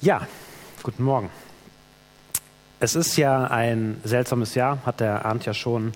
[0.00, 0.28] Ja,
[0.84, 1.28] guten Morgen.
[2.78, 5.90] Es ist ja ein seltsames Jahr, hat der Arndt ja schon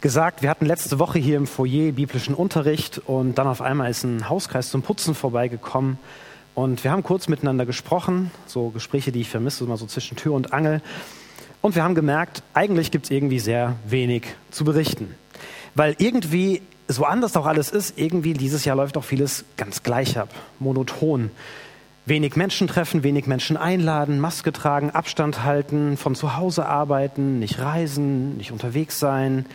[0.00, 0.42] gesagt.
[0.42, 4.28] Wir hatten letzte Woche hier im Foyer biblischen Unterricht und dann auf einmal ist ein
[4.28, 5.98] Hauskreis zum Putzen vorbeigekommen
[6.54, 10.34] und wir haben kurz miteinander gesprochen, so Gespräche, die ich vermisse, immer so zwischen Tür
[10.34, 10.80] und Angel.
[11.60, 15.16] Und wir haben gemerkt, eigentlich gibt es irgendwie sehr wenig zu berichten.
[15.74, 20.18] Weil irgendwie, so anders auch alles ist, irgendwie dieses Jahr läuft auch vieles ganz gleich
[20.18, 20.28] ab,
[20.60, 21.32] monoton.
[22.06, 27.60] Wenig Menschen treffen, wenig Menschen einladen, Maske tragen, Abstand halten, von zu Hause arbeiten, nicht
[27.60, 29.46] reisen, nicht unterwegs sein.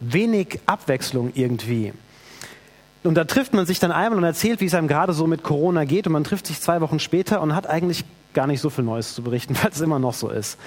[0.00, 1.92] Wenig Abwechslung irgendwie.
[3.04, 5.42] Und da trifft man sich dann einmal und erzählt, wie es einem gerade so mit
[5.42, 6.06] Corona geht.
[6.06, 9.14] Und man trifft sich zwei Wochen später und hat eigentlich gar nicht so viel Neues
[9.14, 10.58] zu berichten, weil es immer noch so ist.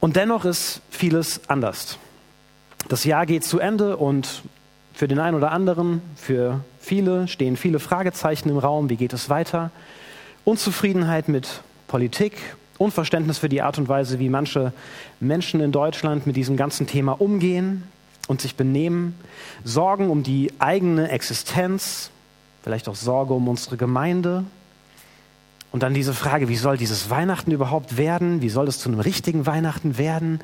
[0.00, 1.98] Und dennoch ist vieles anders.
[2.88, 4.42] Das Jahr geht zu Ende und
[4.92, 8.90] für den einen oder anderen, für viele stehen viele Fragezeichen im Raum.
[8.90, 9.70] Wie geht es weiter?
[10.44, 12.38] Unzufriedenheit mit Politik,
[12.78, 14.72] Unverständnis für die Art und Weise, wie manche
[15.20, 17.82] Menschen in Deutschland mit diesem ganzen Thema umgehen
[18.26, 19.14] und sich benehmen,
[19.64, 22.10] Sorgen um die eigene Existenz,
[22.62, 24.44] vielleicht auch Sorge um unsere Gemeinde.
[25.72, 28.40] Und dann diese Frage, wie soll dieses Weihnachten überhaupt werden?
[28.40, 30.40] Wie soll es zu einem richtigen Weihnachten werden,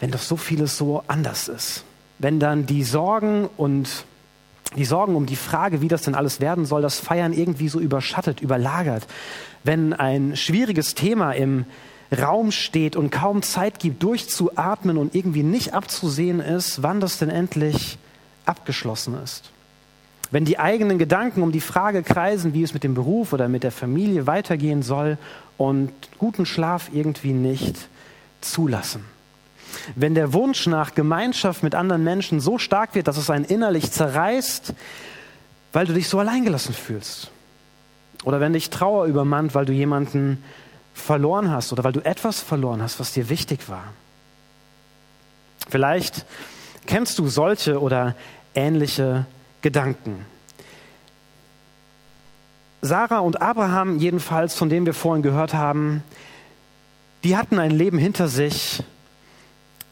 [0.00, 1.84] wenn doch so vieles so anders ist?
[2.22, 4.04] Wenn dann die Sorgen und
[4.76, 7.80] die Sorgen um die Frage, wie das denn alles werden soll, das Feiern irgendwie so
[7.80, 9.08] überschattet, überlagert.
[9.64, 11.66] Wenn ein schwieriges Thema im
[12.16, 17.28] Raum steht und kaum Zeit gibt, durchzuatmen und irgendwie nicht abzusehen ist, wann das denn
[17.28, 17.98] endlich
[18.46, 19.50] abgeschlossen ist.
[20.30, 23.64] Wenn die eigenen Gedanken um die Frage kreisen, wie es mit dem Beruf oder mit
[23.64, 25.18] der Familie weitergehen soll
[25.58, 27.88] und guten Schlaf irgendwie nicht
[28.40, 29.04] zulassen.
[29.94, 33.90] Wenn der Wunsch nach Gemeinschaft mit anderen Menschen so stark wird, dass es einen innerlich
[33.90, 34.74] zerreißt,
[35.72, 37.30] weil du dich so alleingelassen fühlst.
[38.24, 40.42] Oder wenn dich Trauer übermannt, weil du jemanden
[40.94, 43.84] verloren hast oder weil du etwas verloren hast, was dir wichtig war.
[45.68, 46.26] Vielleicht
[46.86, 48.14] kennst du solche oder
[48.54, 49.26] ähnliche
[49.62, 50.26] Gedanken.
[52.82, 56.02] Sarah und Abraham jedenfalls, von denen wir vorhin gehört haben,
[57.22, 58.82] die hatten ein Leben hinter sich,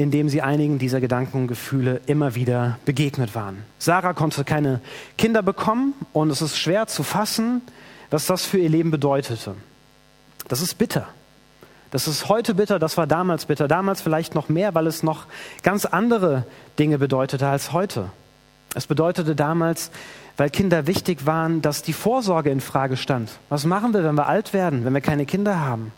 [0.01, 3.65] in dem sie einigen dieser Gedanken und Gefühle immer wieder begegnet waren.
[3.79, 4.81] Sarah konnte keine
[5.19, 7.61] Kinder bekommen und es ist schwer zu fassen,
[8.09, 9.57] was das für ihr Leben bedeutete.
[10.49, 11.07] Das ist bitter.
[11.91, 13.69] Das ist heute bitter, das war damals bitter.
[13.69, 15.27] Damals vielleicht noch mehr, weil es noch
[15.63, 16.47] ganz andere
[16.79, 18.11] Dinge bedeutete als heute.
[18.75, 19.91] Es bedeutete damals,
[20.39, 23.33] weil Kinder wichtig waren, dass die Vorsorge in Frage stand.
[23.51, 25.93] Was machen wir, wenn wir alt werden, wenn wir keine Kinder haben?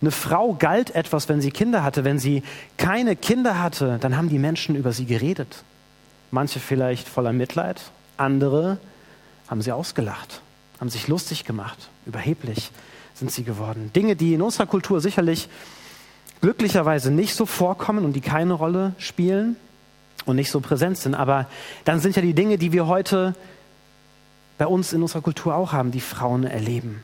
[0.00, 2.04] Eine Frau galt etwas, wenn sie Kinder hatte.
[2.04, 2.42] Wenn sie
[2.76, 5.64] keine Kinder hatte, dann haben die Menschen über sie geredet.
[6.30, 7.80] Manche vielleicht voller Mitleid,
[8.16, 8.78] andere
[9.48, 10.40] haben sie ausgelacht,
[10.80, 12.70] haben sich lustig gemacht, überheblich
[13.14, 13.92] sind sie geworden.
[13.94, 15.48] Dinge, die in unserer Kultur sicherlich
[16.40, 19.56] glücklicherweise nicht so vorkommen und die keine Rolle spielen
[20.24, 21.14] und nicht so präsent sind.
[21.14, 21.46] Aber
[21.84, 23.34] dann sind ja die Dinge, die wir heute
[24.58, 27.02] bei uns in unserer Kultur auch haben, die Frauen erleben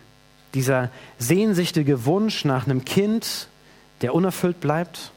[0.55, 3.49] dieser sehnsüchtige Wunsch nach einem Kind,
[4.03, 5.13] der unerfüllt bleibt.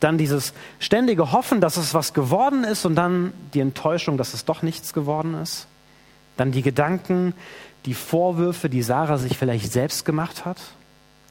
[0.00, 4.44] Dann dieses ständige Hoffen, dass es was geworden ist und dann die Enttäuschung, dass es
[4.44, 5.66] doch nichts geworden ist.
[6.36, 7.34] Dann die Gedanken,
[7.84, 10.58] die Vorwürfe, die Sarah sich vielleicht selbst gemacht hat.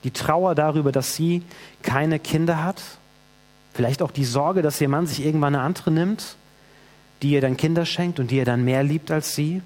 [0.04, 1.44] Die Trauer darüber, dass sie
[1.82, 2.82] keine Kinder hat.
[3.74, 6.36] Vielleicht auch die Sorge, dass ihr Mann sich irgendwann eine andere nimmt,
[7.22, 9.62] die ihr dann Kinder schenkt und die ihr dann mehr liebt als sie.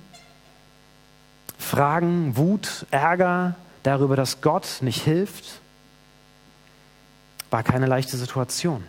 [1.71, 5.61] Fragen, Wut, Ärger darüber, dass Gott nicht hilft,
[7.49, 8.83] war keine leichte Situation.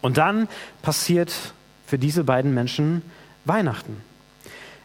[0.00, 0.48] Und dann
[0.80, 1.34] passiert
[1.86, 3.02] für diese beiden Menschen
[3.44, 4.02] Weihnachten.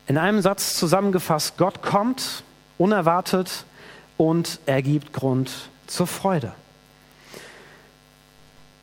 [0.07, 2.43] In einem Satz zusammengefasst, Gott kommt
[2.77, 3.63] unerwartet
[4.17, 6.51] und er gibt Grund zur Freude.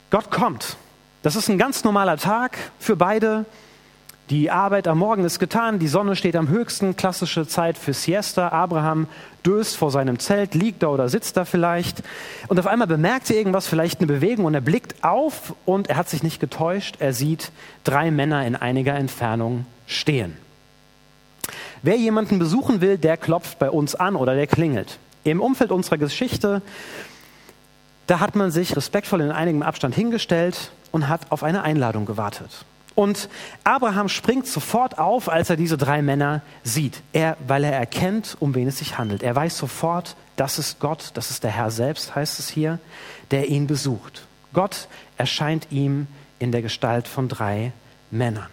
[0.08, 0.78] Gott kommt.
[1.20, 3.44] Das ist ein ganz normaler Tag für beide.
[4.28, 8.48] Die Arbeit am Morgen ist getan, die Sonne steht am höchsten, klassische Zeit für Siesta.
[8.48, 9.06] Abraham
[9.44, 12.02] döst vor seinem Zelt, liegt da oder sitzt da vielleicht.
[12.48, 15.96] Und auf einmal bemerkt er irgendwas, vielleicht eine Bewegung, und er blickt auf und er
[15.96, 16.96] hat sich nicht getäuscht.
[16.98, 17.52] Er sieht
[17.84, 20.36] drei Männer in einiger Entfernung stehen.
[21.82, 24.98] Wer jemanden besuchen will, der klopft bei uns an oder der klingelt.
[25.22, 26.62] Im Umfeld unserer Geschichte,
[28.08, 32.64] da hat man sich respektvoll in einigem Abstand hingestellt und hat auf eine Einladung gewartet.
[32.96, 33.28] Und
[33.62, 38.54] Abraham springt sofort auf, als er diese drei Männer sieht, er, weil er erkennt, um
[38.54, 39.22] wen es sich handelt.
[39.22, 42.78] Er weiß sofort, das ist Gott, das ist der Herr selbst, heißt es hier,
[43.30, 44.26] der ihn besucht.
[44.54, 44.88] Gott
[45.18, 46.06] erscheint ihm
[46.38, 47.72] in der Gestalt von drei
[48.10, 48.48] Männern.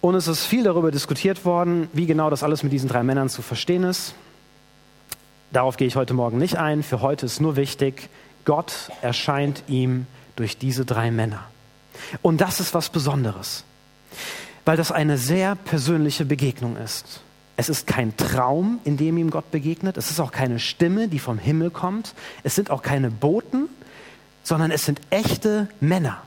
[0.00, 3.28] Und es ist viel darüber diskutiert worden, wie genau das alles mit diesen drei Männern
[3.28, 4.14] zu verstehen ist.
[5.52, 6.82] Darauf gehe ich heute Morgen nicht ein.
[6.82, 8.08] Für heute ist nur wichtig,
[8.46, 11.44] Gott erscheint ihm durch diese drei Männer.
[12.20, 13.64] Und das ist was Besonderes,
[14.64, 17.20] weil das eine sehr persönliche Begegnung ist.
[17.56, 19.96] Es ist kein Traum, in dem ihm Gott begegnet.
[19.96, 22.14] Es ist auch keine Stimme, die vom Himmel kommt.
[22.42, 23.68] Es sind auch keine Boten,
[24.42, 26.22] sondern es sind echte Männer.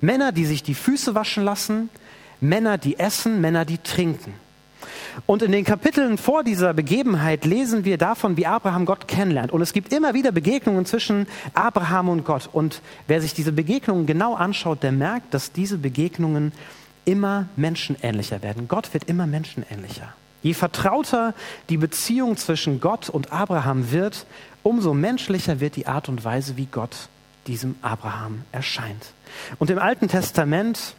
[0.00, 1.88] Männer, die sich die Füße waschen lassen,
[2.40, 4.34] Männer, die essen, Männer, die trinken.
[5.26, 9.52] Und in den Kapiteln vor dieser Begebenheit lesen wir davon, wie Abraham Gott kennenlernt.
[9.52, 12.48] Und es gibt immer wieder Begegnungen zwischen Abraham und Gott.
[12.52, 16.52] Und wer sich diese Begegnungen genau anschaut, der merkt, dass diese Begegnungen
[17.04, 18.68] immer menschenähnlicher werden.
[18.68, 20.12] Gott wird immer menschenähnlicher.
[20.42, 21.34] Je vertrauter
[21.68, 24.26] die Beziehung zwischen Gott und Abraham wird,
[24.62, 27.08] umso menschlicher wird die Art und Weise, wie Gott
[27.46, 29.12] diesem Abraham erscheint.
[29.58, 30.94] Und im Alten Testament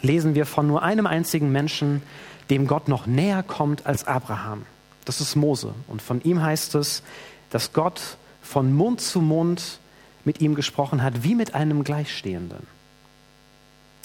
[0.00, 2.02] lesen wir von nur einem einzigen Menschen,
[2.52, 4.66] dem Gott noch näher kommt als Abraham.
[5.06, 5.72] Das ist Mose.
[5.88, 7.02] Und von ihm heißt es,
[7.48, 9.78] dass Gott von Mund zu Mund
[10.26, 12.66] mit ihm gesprochen hat, wie mit einem Gleichstehenden.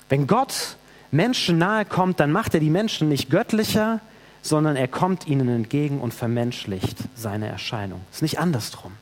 [0.08, 0.78] Wenn Gott
[1.12, 4.00] Menschen nahe kommt, dann macht er die Menschen nicht göttlicher,
[4.42, 8.00] sondern er kommt ihnen entgegen und vermenschlicht seine Erscheinung.
[8.12, 8.94] Es ist nicht andersrum.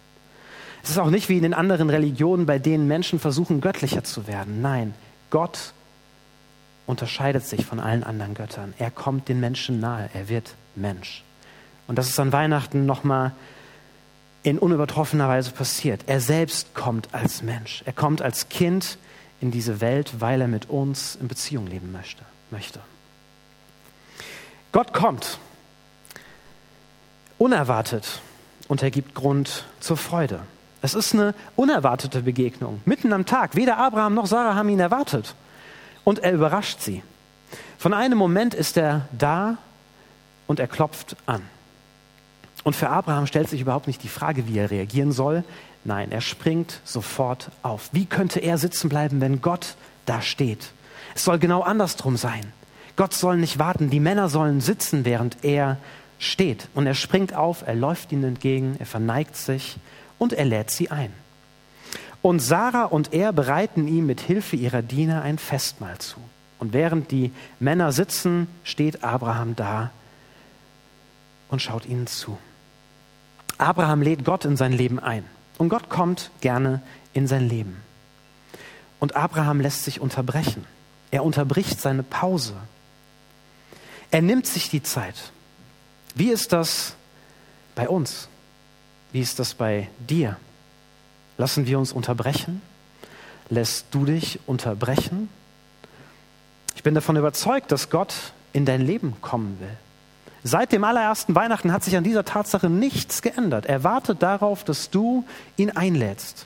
[0.81, 4.25] Es ist auch nicht wie in den anderen Religionen, bei denen Menschen versuchen, göttlicher zu
[4.25, 4.63] werden.
[4.63, 4.95] Nein,
[5.29, 5.73] Gott
[6.85, 8.73] unterscheidet sich von allen anderen Göttern.
[8.77, 11.23] Er kommt den Menschen nahe, er wird Mensch.
[11.87, 13.31] Und das ist an Weihnachten nochmal
[14.43, 16.01] in unübertroffener Weise passiert.
[16.07, 17.81] Er selbst kommt als Mensch.
[17.85, 18.97] Er kommt als Kind
[19.41, 22.23] in diese Welt, weil er mit uns in Beziehung leben möchte.
[22.51, 22.79] möchte.
[24.71, 25.39] Gott kommt
[27.37, 28.21] unerwartet
[28.67, 30.41] und er gibt Grund zur Freude.
[30.81, 33.55] Es ist eine unerwartete Begegnung, mitten am Tag.
[33.55, 35.33] Weder Abraham noch Sarah haben ihn erwartet.
[36.05, 37.03] Und er überrascht sie.
[37.77, 39.57] Von einem Moment ist er da
[40.47, 41.41] und er klopft an.
[42.63, 45.43] Und für Abraham stellt sich überhaupt nicht die Frage, wie er reagieren soll.
[45.83, 47.89] Nein, er springt sofort auf.
[47.91, 49.75] Wie könnte er sitzen bleiben, wenn Gott
[50.05, 50.71] da steht?
[51.13, 52.53] Es soll genau andersrum sein.
[52.95, 55.77] Gott soll nicht warten, die Männer sollen sitzen, während er
[56.17, 56.69] steht.
[56.73, 59.77] Und er springt auf, er läuft ihnen entgegen, er verneigt sich
[60.17, 61.13] und er lädt sie ein.
[62.25, 66.17] Und Sarah und er bereiten ihm mit Hilfe ihrer Diener ein Festmahl zu.
[66.57, 69.91] Und während die Männer sitzen, steht Abraham da
[71.49, 72.37] und schaut ihnen zu.
[73.59, 75.23] Abraham lädt Gott in sein Leben ein.
[75.59, 76.81] Und Gott kommt gerne
[77.13, 77.77] in sein Leben.
[78.99, 80.65] Und Abraham lässt sich unterbrechen.
[81.11, 82.55] Er unterbricht seine Pause
[84.11, 85.15] er nimmt sich die Zeit.
[86.15, 86.95] Wie ist das
[87.75, 88.29] bei uns?
[89.11, 90.37] Wie ist das bei dir?
[91.37, 92.61] Lassen wir uns unterbrechen?
[93.49, 95.29] Lässt du dich unterbrechen?
[96.75, 98.13] Ich bin davon überzeugt, dass Gott
[98.53, 99.77] in dein Leben kommen will.
[100.43, 103.65] Seit dem allerersten Weihnachten hat sich an dieser Tatsache nichts geändert.
[103.65, 105.25] Er wartet darauf, dass du
[105.57, 106.45] ihn einlädst.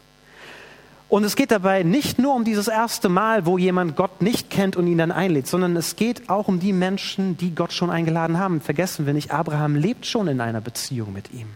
[1.10, 4.76] Und es geht dabei nicht nur um dieses erste Mal, wo jemand Gott nicht kennt
[4.76, 8.38] und ihn dann einlädt, sondern es geht auch um die Menschen, die Gott schon eingeladen
[8.38, 8.62] haben.
[8.62, 11.48] Vergessen wir nicht, Abraham lebt schon in einer Beziehung mit ihm.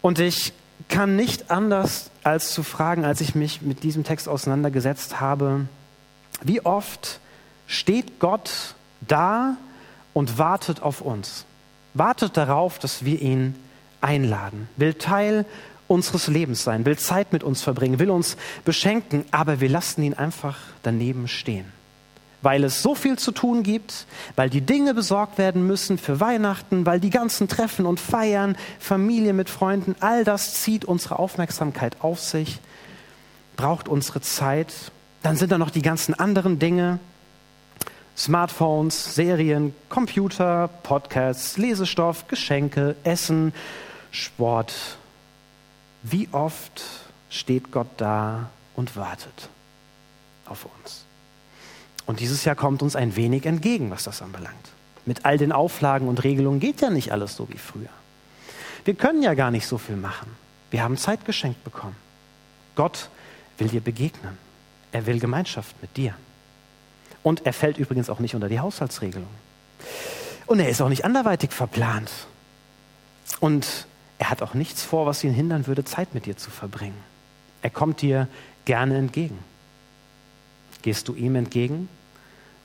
[0.00, 0.54] Und ich
[0.88, 5.66] kann nicht anders als zu fragen, als ich mich mit diesem Text auseinandergesetzt habe,
[6.42, 7.20] wie oft
[7.66, 9.56] steht Gott da
[10.12, 11.44] und wartet auf uns,
[11.94, 13.54] wartet darauf, dass wir ihn
[14.00, 15.44] einladen, will Teil
[15.88, 20.14] unseres Lebens sein, will Zeit mit uns verbringen, will uns beschenken, aber wir lassen ihn
[20.14, 21.66] einfach daneben stehen.
[22.42, 24.06] Weil es so viel zu tun gibt,
[24.36, 29.32] weil die Dinge besorgt werden müssen für Weihnachten, weil die ganzen Treffen und Feiern, Familie
[29.32, 32.58] mit Freunden, all das zieht unsere Aufmerksamkeit auf sich,
[33.56, 34.72] braucht unsere Zeit.
[35.22, 36.98] Dann sind da noch die ganzen anderen Dinge,
[38.16, 43.54] Smartphones, Serien, Computer, Podcasts, Lesestoff, Geschenke, Essen,
[44.10, 44.74] Sport
[46.02, 46.82] wie oft
[47.30, 49.48] steht Gott da und wartet
[50.46, 51.04] auf uns?
[52.06, 54.70] Und dieses Jahr kommt uns ein wenig entgegen, was das anbelangt.
[55.04, 57.88] Mit all den Auflagen und Regelungen geht ja nicht alles so wie früher.
[58.84, 60.28] Wir können ja gar nicht so viel machen.
[60.70, 61.96] Wir haben Zeit geschenkt bekommen.
[62.74, 63.08] Gott
[63.58, 64.36] will dir begegnen.
[64.90, 66.14] Er will Gemeinschaft mit dir.
[67.22, 69.28] Und er fällt übrigens auch nicht unter die Haushaltsregelung.
[70.46, 72.10] Und er ist auch nicht anderweitig verplant.
[73.40, 73.86] Und
[74.18, 76.98] er hat auch nichts vor, was ihn hindern würde, Zeit mit dir zu verbringen.
[77.62, 78.28] Er kommt dir
[78.64, 79.38] gerne entgegen.
[80.82, 81.88] Gehst du ihm entgegen?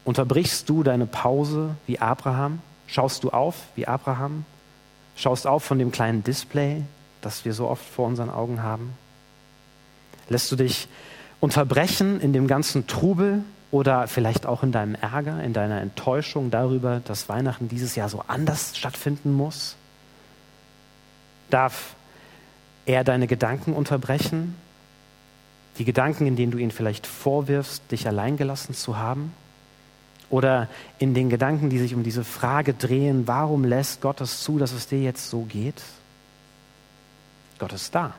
[0.04, 2.60] Unterbrichst du deine Pause wie Abraham?
[2.88, 4.46] Schaust du auf wie Abraham?
[5.16, 6.84] Schaust auf von dem kleinen Display,
[7.22, 8.94] das wir so oft vor unseren Augen haben?
[10.30, 10.88] Lässt du dich
[11.40, 17.02] unterbrechen in dem ganzen Trubel, oder vielleicht auch in deinem Ärger, in deiner Enttäuschung darüber,
[17.04, 19.76] dass Weihnachten dieses Jahr so anders stattfinden muss?
[21.50, 21.96] Darf
[22.86, 24.56] er deine Gedanken unterbrechen?
[25.78, 29.34] Die Gedanken, in denen du ihn vielleicht vorwirfst, dich alleingelassen zu haben?
[30.30, 30.68] Oder
[31.00, 34.74] in den Gedanken, die sich um diese Frage drehen, warum lässt Gott es zu, dass
[34.74, 35.82] es dir jetzt so geht?
[37.60, 38.14] Gott ist da.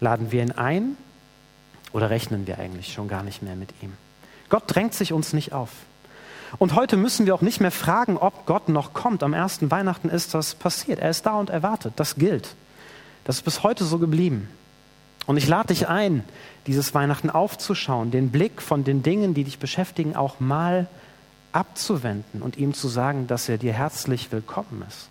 [0.00, 0.96] Laden wir ihn ein
[1.92, 3.92] oder rechnen wir eigentlich schon gar nicht mehr mit ihm?
[4.48, 5.70] Gott drängt sich uns nicht auf.
[6.58, 9.22] Und heute müssen wir auch nicht mehr fragen, ob Gott noch kommt.
[9.22, 10.98] Am ersten Weihnachten ist das passiert.
[10.98, 11.94] Er ist da und erwartet.
[11.96, 12.54] Das gilt.
[13.24, 14.48] Das ist bis heute so geblieben.
[15.30, 16.24] Und ich lade dich ein,
[16.66, 20.88] dieses Weihnachten aufzuschauen, den Blick von den Dingen, die dich beschäftigen, auch mal
[21.52, 25.08] abzuwenden und ihm zu sagen, dass er dir herzlich willkommen ist.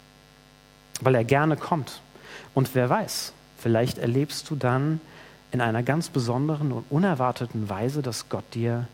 [0.99, 2.01] Weil er gerne kommt.
[2.53, 4.99] Und wer weiß, vielleicht erlebst du dann
[5.53, 8.89] in einer ganz besonderen und unerwarteten Weise, dass Gott dir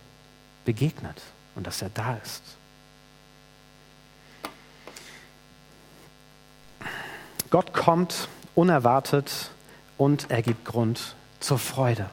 [0.63, 1.23] begegnet
[1.55, 2.43] und dass er da ist.
[7.49, 9.49] Gott kommt unerwartet
[9.97, 12.09] und er gibt Grund zur Freude.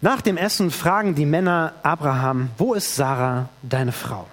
[0.00, 4.26] Nach dem Essen fragen die Männer Abraham, wo ist Sarah, deine Frau?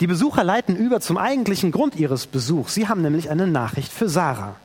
[0.00, 2.74] Die Besucher leiten über zum eigentlichen Grund ihres Besuchs.
[2.74, 4.56] Sie haben nämlich eine Nachricht für Sarah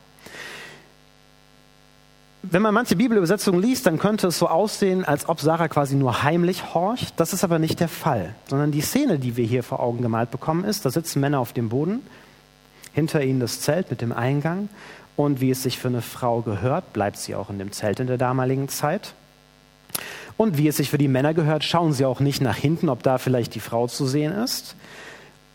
[2.44, 6.24] wenn man manche Bibelübersetzungen liest, dann könnte es so aussehen, als ob Sarah quasi nur
[6.24, 7.14] heimlich horcht.
[7.18, 10.32] Das ist aber nicht der Fall, sondern die Szene, die wir hier vor Augen gemalt
[10.32, 12.02] bekommen, ist, da sitzen Männer auf dem Boden,
[12.94, 14.70] hinter ihnen das Zelt mit dem Eingang
[15.16, 18.08] und wie es sich für eine Frau gehört, bleibt sie auch in dem Zelt in
[18.08, 19.14] der damaligen Zeit.
[20.38, 23.04] Und wie es sich für die Männer gehört, schauen sie auch nicht nach hinten, ob
[23.04, 24.76] da vielleicht die Frau zu sehen ist.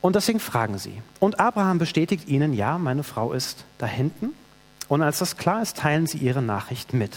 [0.00, 1.02] Und deswegen fragen sie.
[1.18, 4.34] Und Abraham bestätigt ihnen, ja, meine Frau ist da hinten.
[4.88, 7.12] Und als das klar ist, teilen sie ihre Nachricht mit.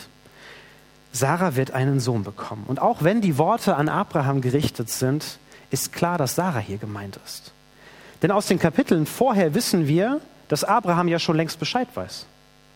[1.11, 2.63] Sarah wird einen Sohn bekommen.
[2.67, 5.37] Und auch wenn die Worte an Abraham gerichtet sind,
[5.69, 7.51] ist klar, dass Sarah hier gemeint ist.
[8.21, 12.25] Denn aus den Kapiteln vorher wissen wir, dass Abraham ja schon längst Bescheid weiß.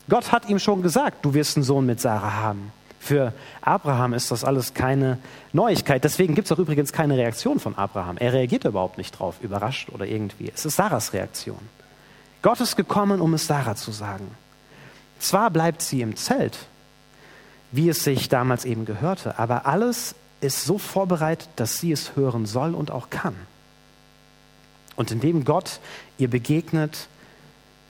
[0.09, 2.71] Gott hat ihm schon gesagt, du wirst einen Sohn mit Sarah haben.
[2.99, 5.17] Für Abraham ist das alles keine
[5.51, 6.03] Neuigkeit.
[6.03, 8.17] Deswegen gibt es auch übrigens keine Reaktion von Abraham.
[8.17, 10.51] Er reagiert überhaupt nicht drauf, überrascht oder irgendwie.
[10.53, 11.59] Es ist Sarahs Reaktion.
[12.41, 14.29] Gott ist gekommen, um es Sarah zu sagen.
[15.19, 16.57] Zwar bleibt sie im Zelt,
[17.71, 22.45] wie es sich damals eben gehörte, aber alles ist so vorbereitet, dass sie es hören
[22.45, 23.35] soll und auch kann.
[24.95, 25.79] Und indem Gott
[26.17, 27.07] ihr begegnet,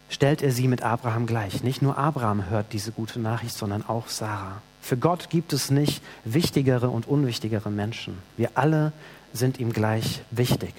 [0.10, 1.64] stellt er sie mit Abraham gleich.
[1.64, 4.62] Nicht nur Abraham hört diese gute Nachricht, sondern auch Sarah.
[4.82, 8.18] Für Gott gibt es nicht wichtigere und unwichtigere Menschen.
[8.38, 8.92] Wir alle
[9.34, 10.74] sind ihm gleich wichtig.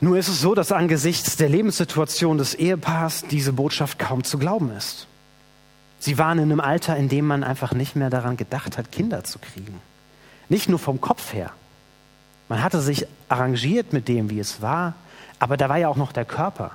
[0.00, 4.70] Nur ist es so, dass angesichts der Lebenssituation des Ehepaars diese Botschaft kaum zu glauben
[4.76, 5.06] ist.
[5.98, 9.24] Sie waren in einem Alter, in dem man einfach nicht mehr daran gedacht hat, Kinder
[9.24, 9.80] zu kriegen.
[10.48, 11.52] Nicht nur vom Kopf her.
[12.48, 14.94] Man hatte sich arrangiert mit dem, wie es war,
[15.38, 16.72] aber da war ja auch noch der Körper.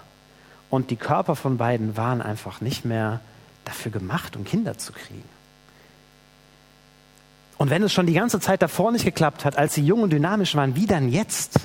[0.70, 3.20] Und die Körper von beiden waren einfach nicht mehr
[3.66, 5.28] dafür gemacht, um Kinder zu kriegen.
[7.58, 10.10] Und wenn es schon die ganze Zeit davor nicht geklappt hat, als sie jung und
[10.10, 11.60] dynamisch waren, wie dann jetzt?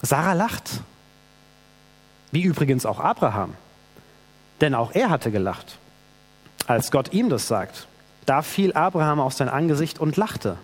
[0.00, 0.80] Sarah lacht.
[2.30, 3.54] Wie übrigens auch Abraham.
[4.60, 5.78] Denn auch er hatte gelacht,
[6.66, 7.86] als Gott ihm das sagt.
[8.24, 10.56] Da fiel Abraham auf sein Angesicht und lachte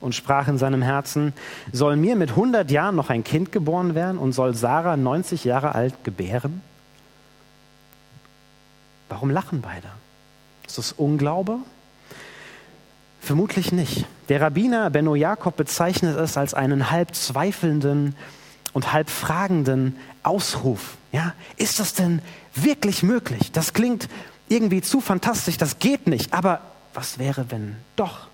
[0.00, 1.32] und sprach in seinem Herzen,
[1.72, 5.74] soll mir mit 100 Jahren noch ein Kind geboren werden und soll Sarah 90 Jahre
[5.74, 6.62] alt gebären?
[9.08, 9.88] Warum lachen beide?
[10.66, 11.58] Ist das Unglaube?
[13.20, 14.06] Vermutlich nicht.
[14.28, 18.14] Der Rabbiner Benno Jakob bezeichnet es als einen halb zweifelnden
[18.72, 20.96] und halb fragenden Ausruf.
[21.12, 22.20] Ja, ist das denn
[22.54, 23.52] wirklich möglich?
[23.52, 24.08] Das klingt
[24.48, 26.32] irgendwie zu fantastisch, das geht nicht.
[26.34, 26.60] Aber
[26.94, 28.28] was wäre, wenn doch?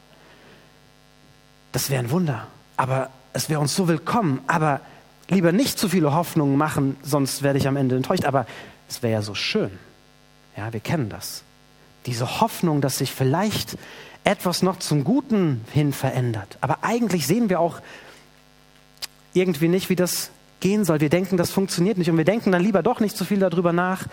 [1.73, 2.47] Das wäre ein Wunder.
[2.76, 4.41] Aber es wäre uns so willkommen.
[4.47, 4.81] Aber
[5.29, 8.25] lieber nicht zu viele Hoffnungen machen, sonst werde ich am Ende enttäuscht.
[8.25, 8.47] Aber
[8.88, 9.71] es wäre ja so schön.
[10.57, 11.43] Ja, wir kennen das.
[12.07, 13.79] Diese Hoffnung, dass sich vielleicht
[14.25, 16.59] etwas noch zum Guten hin verändert.
[16.61, 17.81] Aber eigentlich sehen wir auch
[19.35, 21.00] irgendwie nicht, wie das gehen soll.
[21.00, 23.73] Wir denken, das funktioniert nicht und wir denken dann lieber doch nicht so viel darüber
[23.73, 24.07] nach,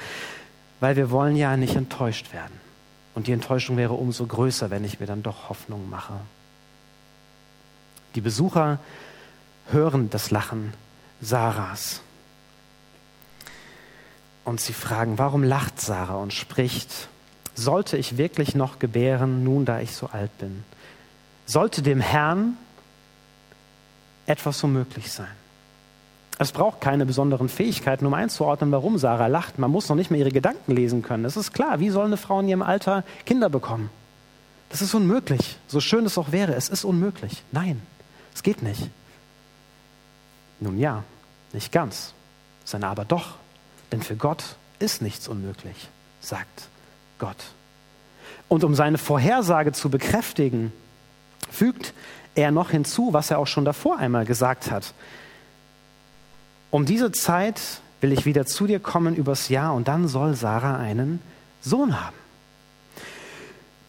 [0.80, 2.54] weil wir wollen ja nicht enttäuscht werden.
[3.16, 6.14] Und die Enttäuschung wäre umso größer, wenn ich mir dann doch Hoffnung mache.
[8.16, 8.80] Die Besucher
[9.72, 10.74] hören das Lachen
[11.22, 12.02] Sarahs.
[14.46, 17.08] Und sie fragen, warum lacht Sarah und spricht,
[17.54, 20.64] sollte ich wirklich noch gebären, nun da ich so alt bin?
[21.46, 22.58] Sollte dem Herrn
[24.26, 25.28] etwas so möglich sein?
[26.42, 29.60] Es braucht keine besonderen Fähigkeiten, um einzuordnen, warum Sarah lacht.
[29.60, 31.26] Man muss noch nicht mehr ihre Gedanken lesen können.
[31.26, 33.90] Es ist klar, wie soll eine Frau in ihrem Alter Kinder bekommen?
[34.70, 35.58] Das ist unmöglich.
[35.68, 37.44] So schön es auch wäre, es ist unmöglich.
[37.52, 37.82] Nein,
[38.40, 38.90] es geht nicht.
[40.62, 41.04] Nun ja,
[41.52, 42.14] nicht ganz,
[42.64, 43.36] sondern aber doch.
[43.92, 45.90] Denn für Gott ist nichts unmöglich,
[46.22, 46.70] sagt
[47.18, 47.36] Gott.
[48.48, 50.72] Und um seine Vorhersage zu bekräftigen,
[51.52, 51.94] fügt
[52.34, 54.94] er noch hinzu, was er auch schon davor einmal gesagt hat.
[56.72, 57.60] Um diese Zeit
[58.00, 61.22] will ich wieder zu dir kommen übers Jahr und dann soll Sarah einen
[61.60, 62.16] Sohn haben.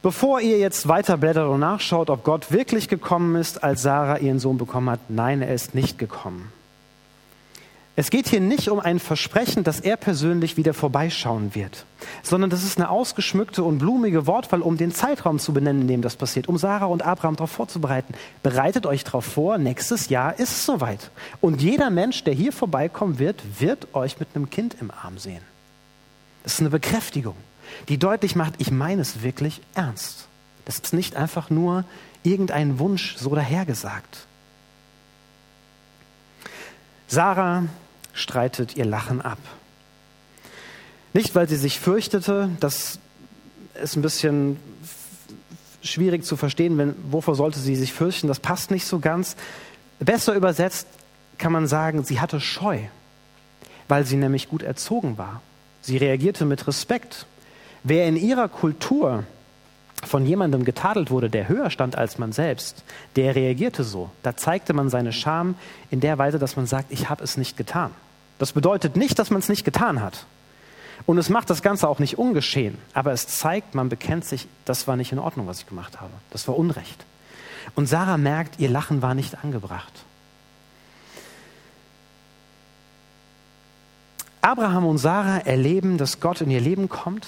[0.03, 4.57] Bevor ihr jetzt weiterblättert und nachschaut, ob Gott wirklich gekommen ist, als Sarah ihren Sohn
[4.57, 6.51] bekommen hat, nein, er ist nicht gekommen.
[7.97, 11.85] Es geht hier nicht um ein Versprechen, dass er persönlich wieder vorbeischauen wird,
[12.23, 16.01] sondern das ist eine ausgeschmückte und blumige Wortwahl, um den Zeitraum zu benennen, in dem
[16.01, 18.15] das passiert, um Sarah und Abraham darauf vorzubereiten.
[18.43, 21.11] Bereitet euch darauf vor, nächstes Jahr ist es soweit.
[21.43, 25.43] Und jeder Mensch, der hier vorbeikommen wird, wird euch mit einem Kind im Arm sehen.
[26.43, 27.37] Das ist eine Bekräftigung,
[27.89, 30.27] die deutlich macht, ich meine es wirklich ernst.
[30.65, 31.85] Das ist nicht einfach nur
[32.23, 34.27] irgendein Wunsch so dahergesagt.
[37.09, 37.65] Sarah
[38.13, 39.39] streitet ihr Lachen ab.
[41.13, 42.99] Nicht, weil sie sich fürchtete, das
[43.83, 44.59] ist ein bisschen
[45.83, 49.37] schwierig zu verstehen, wenn, wovor sollte sie sich fürchten, das passt nicht so ganz.
[49.99, 50.87] Besser übersetzt
[51.39, 52.79] kann man sagen, sie hatte Scheu,
[53.89, 55.43] weil sie nämlich gut erzogen war.
[55.83, 57.27] Sie reagierte mit Respekt.
[57.83, 59.25] Wer in ihrer Kultur
[60.05, 62.85] von jemandem getadelt wurde, der höher stand als man selbst,
[63.17, 64.11] der reagierte so.
[64.23, 65.55] Da zeigte man seine Scham
[65.91, 67.91] in der Weise, dass man sagt, ich habe es nicht getan.
[68.39, 70.25] Das bedeutet nicht, dass man es nicht getan hat.
[71.07, 74.87] Und es macht das Ganze auch nicht ungeschehen, aber es zeigt, man bekennt sich, das
[74.87, 76.13] war nicht in Ordnung, was ich gemacht habe.
[76.31, 77.05] Das war Unrecht.
[77.75, 79.93] Und Sarah merkt, ihr Lachen war nicht angebracht.
[84.43, 87.27] Abraham und Sarah erleben, dass Gott in ihr Leben kommt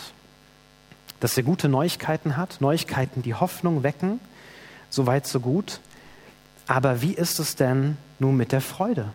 [1.22, 4.18] dass er gute Neuigkeiten hat, Neuigkeiten, die Hoffnung wecken,
[4.90, 5.78] so weit, so gut.
[6.66, 9.12] Aber wie ist es denn nun mit der Freude?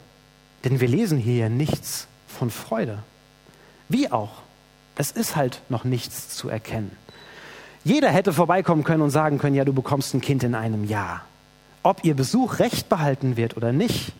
[0.63, 2.99] Denn wir lesen hier ja nichts von Freude.
[3.89, 4.41] Wie auch?
[4.95, 6.95] Es ist halt noch nichts zu erkennen.
[7.83, 11.25] Jeder hätte vorbeikommen können und sagen können, ja, du bekommst ein Kind in einem Jahr.
[11.83, 14.13] Ob ihr Besuch recht behalten wird oder nicht,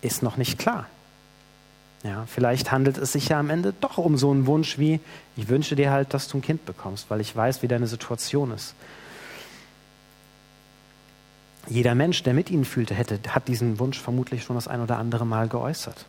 [0.00, 0.86] ist noch nicht klar.
[2.06, 5.00] Ja, vielleicht handelt es sich ja am Ende doch um so einen Wunsch wie,
[5.36, 8.52] ich wünsche dir halt, dass du ein Kind bekommst, weil ich weiß, wie deine Situation
[8.52, 8.74] ist.
[11.68, 14.98] Jeder Mensch, der mit ihnen fühlte, hätte, hat diesen Wunsch vermutlich schon das ein oder
[14.98, 16.04] andere Mal geäußert.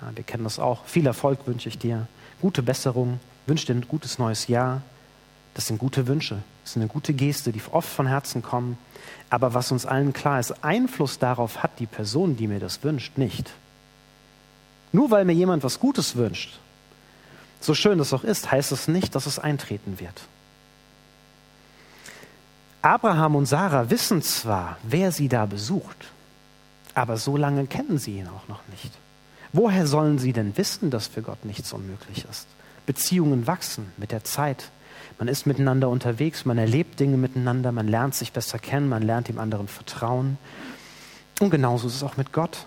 [0.00, 0.86] Ja, wir kennen das auch.
[0.86, 2.06] Viel Erfolg wünsche ich dir,
[2.40, 4.80] gute Besserung, wünsche dir ein gutes neues Jahr.
[5.52, 8.78] Das sind gute Wünsche, das ist eine gute Geste, die oft von Herzen kommen.
[9.28, 13.18] Aber was uns allen klar ist, Einfluss darauf hat die Person, die mir das wünscht,
[13.18, 13.52] nicht.
[14.96, 16.58] Nur weil mir jemand was Gutes wünscht,
[17.60, 20.22] so schön das auch ist, heißt es nicht, dass es eintreten wird.
[22.80, 26.12] Abraham und Sarah wissen zwar, wer sie da besucht,
[26.94, 28.90] aber so lange kennen sie ihn auch noch nicht.
[29.52, 32.46] Woher sollen sie denn wissen, dass für Gott nichts unmöglich ist?
[32.86, 34.70] Beziehungen wachsen mit der Zeit.
[35.18, 39.28] Man ist miteinander unterwegs, man erlebt Dinge miteinander, man lernt sich besser kennen, man lernt
[39.28, 40.38] dem anderen vertrauen.
[41.38, 42.64] Und genauso ist es auch mit Gott.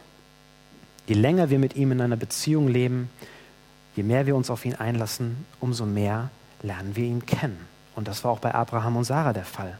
[1.10, 3.10] Je länger wir mit ihm in einer Beziehung leben,
[3.96, 6.30] je mehr wir uns auf ihn einlassen, umso mehr
[6.62, 7.58] lernen wir ihn kennen.
[7.96, 9.80] Und das war auch bei Abraham und Sarah der Fall.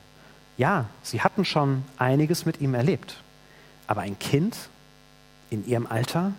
[0.58, 3.22] Ja, sie hatten schon einiges mit ihm erlebt.
[3.86, 4.58] Aber ein Kind
[5.52, 6.34] in ihrem Alter,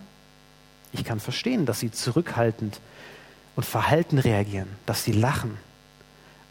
[0.92, 2.80] ich kann verstehen, dass sie zurückhaltend
[3.54, 5.56] und verhalten reagieren, dass sie lachen.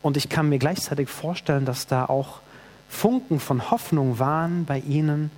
[0.02, 2.40] Und ich kann mir gleichzeitig vorstellen, dass da auch
[2.88, 5.30] Funken von Hoffnung waren bei ihnen.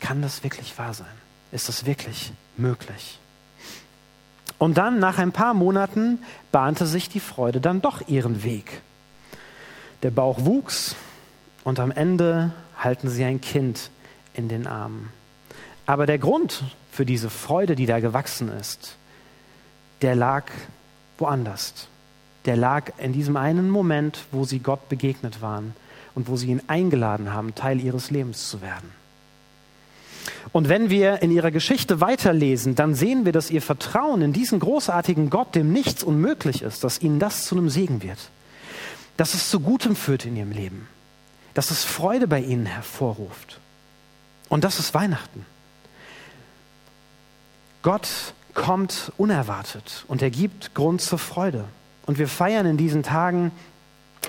[0.00, 1.21] Kann das wirklich wahr sein?
[1.52, 3.18] Ist das wirklich möglich.
[4.58, 6.18] Und dann, nach ein paar Monaten,
[6.50, 8.80] bahnte sich die Freude dann doch ihren Weg.
[10.02, 10.96] Der Bauch wuchs
[11.64, 13.90] und am Ende halten sie ein Kind
[14.34, 15.10] in den Armen.
[15.86, 18.96] Aber der Grund für diese Freude, die da gewachsen ist,
[20.00, 20.44] der lag
[21.18, 21.88] woanders.
[22.44, 25.74] Der lag in diesem einen Moment, wo sie Gott begegnet waren
[26.14, 29.01] und wo sie ihn eingeladen haben, Teil ihres Lebens zu werden.
[30.50, 34.58] Und wenn wir in ihrer Geschichte weiterlesen, dann sehen wir, dass ihr Vertrauen in diesen
[34.58, 38.18] großartigen Gott, dem nichts unmöglich ist, dass ihnen das zu einem Segen wird.
[39.16, 40.88] Dass es zu Gutem führt in ihrem Leben.
[41.54, 43.60] Dass es Freude bei ihnen hervorruft.
[44.48, 45.46] Und das ist Weihnachten.
[47.82, 48.08] Gott
[48.54, 51.64] kommt unerwartet und er gibt Grund zur Freude.
[52.06, 53.50] Und wir feiern in diesen Tagen,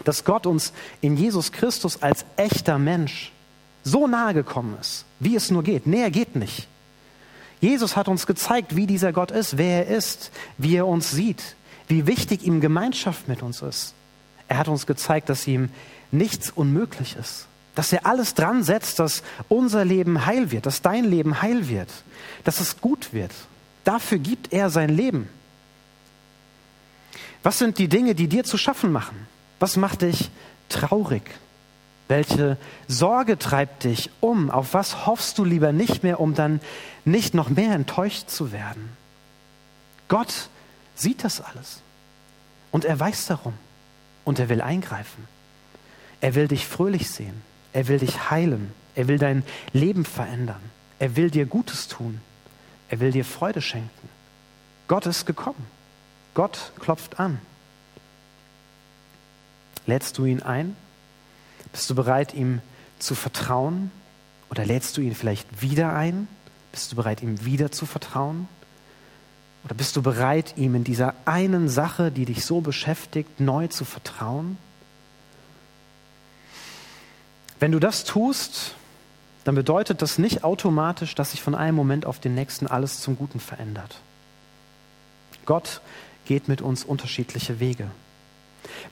[0.06, 3.32] dass Gott uns in Jesus Christus als echter Mensch
[3.84, 5.88] so nahe gekommen ist, wie es nur geht.
[5.88, 6.68] Näher geht nicht.
[7.62, 11.56] Jesus hat uns gezeigt, wie dieser Gott ist, wer er ist, wie er uns sieht,
[11.88, 13.94] wie wichtig ihm Gemeinschaft mit uns ist.
[14.50, 15.70] Er hat uns gezeigt, dass ihm
[16.12, 21.06] nichts unmöglich ist, dass er alles dran setzt, dass unser Leben heil wird, dass dein
[21.06, 21.90] Leben heil wird,
[22.44, 23.32] dass es gut wird.
[23.84, 25.30] Dafür gibt er sein Leben.
[27.44, 29.28] Was sind die Dinge, die dir zu schaffen machen?
[29.60, 30.30] Was macht dich
[30.70, 31.24] traurig?
[32.08, 34.50] Welche Sorge treibt dich um?
[34.50, 36.60] Auf was hoffst du lieber nicht mehr, um dann
[37.06, 38.90] nicht noch mehr enttäuscht zu werden?
[40.08, 40.50] Gott
[40.96, 41.82] sieht das alles
[42.72, 43.54] und er weiß darum
[44.26, 45.28] und er will eingreifen.
[46.22, 47.42] Er will dich fröhlich sehen,
[47.74, 50.62] er will dich heilen, er will dein Leben verändern,
[51.00, 52.22] er will dir Gutes tun,
[52.90, 54.10] er will dir Freude schenken.
[54.88, 55.66] Gott ist gekommen,
[56.34, 57.40] Gott klopft an.
[59.86, 60.76] Lädst du ihn ein?
[61.74, 62.62] Bist du bereit, ihm
[63.00, 63.92] zu vertrauen?
[64.50, 66.30] Oder lädst du ihn vielleicht wieder ein?
[66.72, 68.48] Bist du bereit, ihm wieder zu vertrauen?
[69.66, 73.84] Oder bist du bereit, ihm in dieser einen Sache, die dich so beschäftigt, neu zu
[73.86, 74.58] vertrauen?
[77.60, 78.76] Wenn du das tust,
[79.44, 83.18] dann bedeutet das nicht automatisch, dass sich von einem Moment auf den nächsten alles zum
[83.18, 84.00] Guten verändert.
[85.46, 85.82] Gott
[86.26, 87.90] geht mit uns unterschiedliche Wege.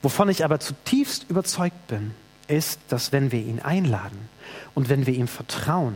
[0.02, 2.14] Wovon ich aber zutiefst überzeugt bin,
[2.48, 4.28] ist, dass wenn wir ihn einladen
[4.74, 5.94] und wenn wir ihm vertrauen,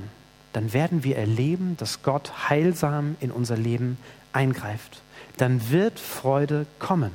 [0.53, 3.99] dann werden wir erleben, dass Gott heilsam in unser Leben
[4.33, 5.03] eingreift.
[5.37, 7.13] Dann wird Freude kommen.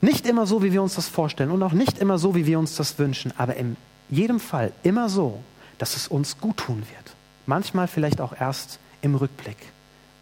[0.00, 2.58] Nicht immer so, wie wir uns das vorstellen und auch nicht immer so, wie wir
[2.58, 3.76] uns das wünschen, aber in
[4.10, 5.40] jedem Fall immer so,
[5.78, 7.14] dass es uns gut tun wird.
[7.46, 9.56] Manchmal vielleicht auch erst im Rückblick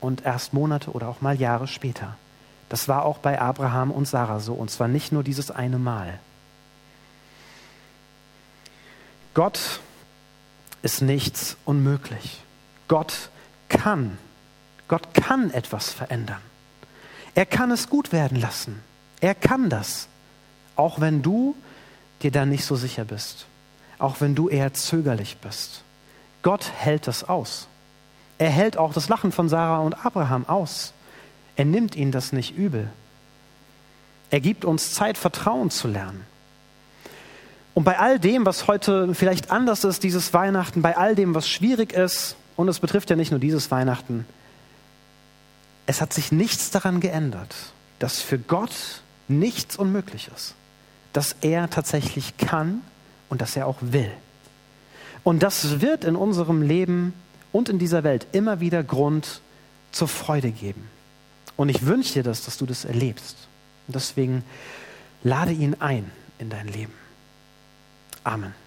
[0.00, 2.16] und erst Monate oder auch mal Jahre später.
[2.68, 6.18] Das war auch bei Abraham und Sarah so, und zwar nicht nur dieses eine Mal.
[9.34, 9.80] Gott
[10.82, 12.42] ist nichts unmöglich.
[12.88, 13.30] Gott
[13.68, 14.18] kann.
[14.88, 16.40] Gott kann etwas verändern.
[17.34, 18.82] Er kann es gut werden lassen.
[19.20, 20.08] Er kann das.
[20.76, 21.56] Auch wenn du
[22.22, 23.46] dir da nicht so sicher bist.
[23.98, 25.82] Auch wenn du eher zögerlich bist.
[26.42, 27.68] Gott hält das aus.
[28.38, 30.92] Er hält auch das Lachen von Sarah und Abraham aus.
[31.56, 32.90] Er nimmt ihnen das nicht übel.
[34.30, 36.26] Er gibt uns Zeit, Vertrauen zu lernen.
[37.74, 41.48] Und bei all dem, was heute vielleicht anders ist, dieses Weihnachten, bei all dem, was
[41.48, 44.26] schwierig ist, und es betrifft ja nicht nur dieses Weihnachten,
[45.86, 47.54] es hat sich nichts daran geändert,
[47.98, 50.54] dass für Gott nichts unmöglich ist,
[51.12, 52.82] dass er tatsächlich kann
[53.28, 54.10] und dass er auch will.
[55.24, 57.14] Und das wird in unserem Leben
[57.52, 59.40] und in dieser Welt immer wieder Grund
[59.92, 60.88] zur Freude geben.
[61.56, 63.36] Und ich wünsche dir das, dass du das erlebst.
[63.86, 64.44] Und deswegen
[65.22, 67.01] lade ihn ein in dein Leben.
[68.26, 68.61] Amen.